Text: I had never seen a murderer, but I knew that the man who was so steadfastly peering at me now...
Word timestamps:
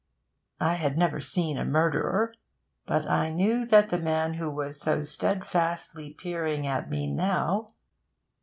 I 0.59 0.77
had 0.77 0.97
never 0.97 1.21
seen 1.21 1.59
a 1.59 1.63
murderer, 1.63 2.33
but 2.87 3.07
I 3.07 3.29
knew 3.29 3.67
that 3.67 3.89
the 3.89 3.99
man 3.99 4.33
who 4.33 4.49
was 4.49 4.81
so 4.81 5.01
steadfastly 5.01 6.15
peering 6.15 6.65
at 6.65 6.89
me 6.89 7.05
now... 7.05 7.73